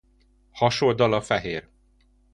Hasoldala 0.51 1.21
fehér. 1.21 1.69